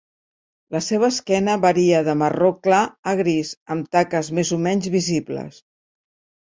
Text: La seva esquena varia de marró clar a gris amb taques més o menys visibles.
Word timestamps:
La 0.75 0.79
seva 0.85 1.09
esquena 1.15 1.57
varia 1.67 2.01
de 2.09 2.17
marró 2.23 2.51
clar 2.69 2.81
a 3.13 3.17
gris 3.23 3.55
amb 3.77 3.93
taques 3.99 4.35
més 4.41 4.55
o 4.59 4.61
menys 4.67 4.93
visibles. 5.01 5.67